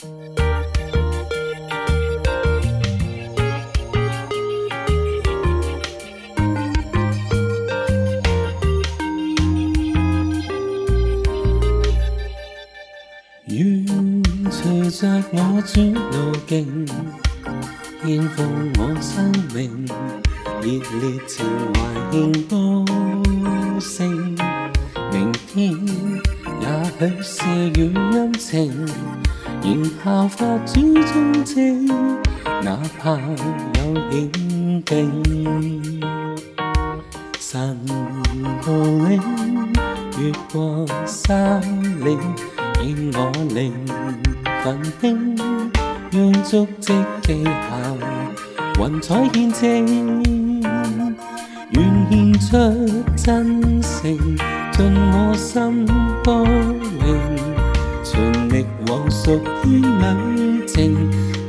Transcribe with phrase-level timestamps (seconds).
[0.00, 0.06] 愿
[14.52, 16.86] 随着我转路径，
[18.04, 19.84] 献奉我生命，
[20.62, 20.68] 热
[21.00, 21.44] 烈情
[21.74, 21.78] 怀
[22.12, 22.84] 献高
[23.80, 24.36] 声。
[25.10, 25.72] 明天
[26.60, 26.66] 也
[27.00, 27.44] 许是
[27.80, 28.86] 雨阴晴，
[29.62, 31.86] 仍效法主忠贞，
[32.62, 34.30] 哪怕有险
[34.84, 36.00] 境。
[37.38, 37.78] 神
[38.64, 38.72] 道
[39.08, 39.20] 领
[40.18, 41.60] 越过山
[42.04, 42.18] 岭。
[42.80, 43.18] 见我
[43.54, 43.72] 灵
[44.62, 45.36] 奋兴，
[46.12, 47.50] 让足迹记下
[48.78, 49.64] 云彩见证，
[51.70, 51.76] 愿
[52.08, 52.46] 献出
[53.16, 54.16] 真诚，
[54.72, 54.78] 尽
[55.12, 55.84] 我心
[56.24, 56.46] 光荣，
[57.00, 57.17] 全力
[59.28, 60.96] 往属天旅程，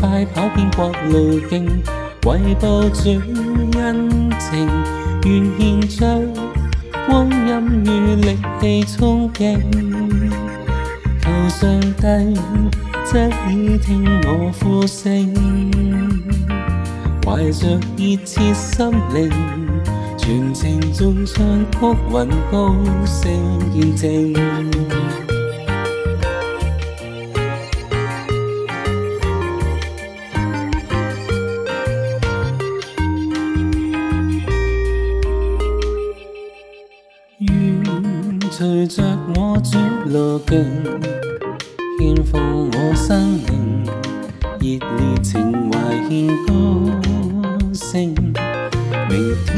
[0.00, 1.66] 快跑遍各路径，
[2.24, 3.20] 为报主
[3.78, 4.66] 恩情，
[5.24, 6.34] 愿献出
[7.06, 9.60] 光阴与力气冲劲。
[11.20, 12.40] 求上帝
[13.04, 15.30] 侧耳听我呼声，
[17.26, 19.30] 怀着热切心灵，
[20.16, 21.78] 全程中唱曲
[22.10, 24.95] 韵高声见证。
[39.66, 40.64] 我转路径。
[41.98, 43.84] 献奉我生命，
[44.60, 45.74] 热烈情怀
[46.08, 46.52] 献歌
[47.74, 48.14] 声。
[49.08, 49.50] 明天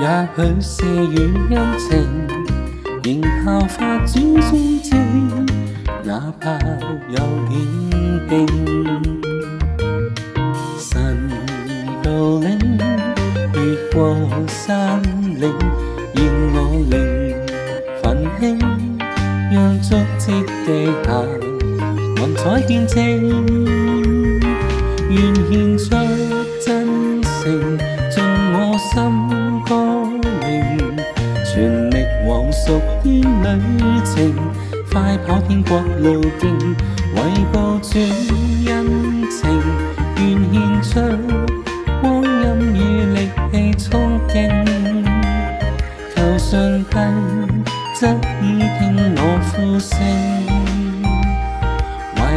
[0.00, 0.04] 也
[0.36, 1.16] 许是雨
[1.50, 1.88] 阴晴，
[3.02, 3.08] 仍
[3.44, 4.90] 效法主忠贞，
[6.04, 6.52] 哪怕
[7.08, 7.16] 有
[7.48, 7.52] 险
[8.28, 8.30] 境。
[10.78, 11.28] 神
[12.02, 12.08] 道
[12.38, 12.78] 领
[13.54, 13.58] 越
[13.92, 13.98] 过
[14.46, 15.02] 山
[15.40, 15.52] 岭，
[22.70, 23.02] 见证，
[25.10, 25.18] 愿
[25.50, 25.90] 献出
[26.64, 27.76] 真诚，
[28.08, 28.22] 尽
[28.54, 28.92] 我心
[29.66, 30.96] 光明，
[31.44, 31.96] 全力
[32.28, 34.32] 往属天旅程，
[34.88, 36.56] 快跑天国路径，
[37.16, 37.18] 为
[37.52, 39.50] 报主恩情，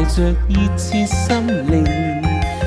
[0.04, 1.86] 怀着热切心灵，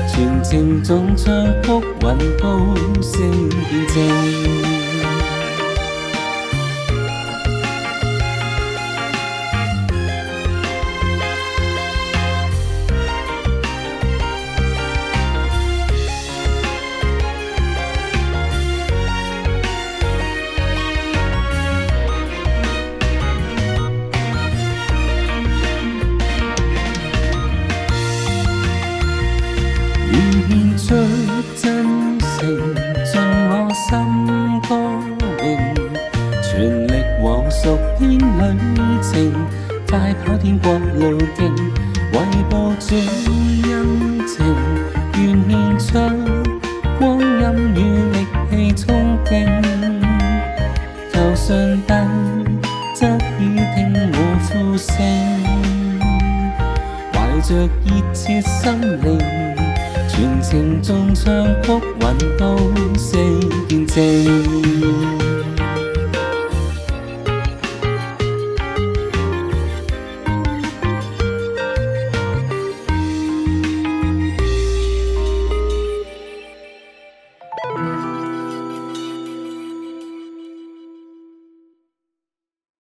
[0.07, 1.71] 全程中唱曲
[2.01, 2.57] 韵高
[2.99, 4.76] 声见证。
[36.57, 36.91] 全力
[37.21, 38.19] 往属天旅
[39.03, 39.31] 程，
[39.87, 41.53] 快跑天国路径，
[42.11, 42.17] 为
[42.49, 44.43] 报主恩情，
[45.19, 45.85] 愿献出
[46.97, 47.29] 光阴
[47.75, 47.77] 与
[48.11, 49.45] 力气冲劲，
[51.13, 51.93] 求上帝
[52.95, 53.19] 侧耳
[53.75, 53.77] 听
[54.13, 54.17] 我
[54.49, 54.95] 呼声，
[57.13, 57.53] 怀着
[57.85, 59.05] 热切心灵。
[60.09, 61.23] 全程中唱
[61.61, 62.03] 曲韵
[62.39, 62.57] 高
[62.97, 63.05] 声
[63.67, 65.46] 见证。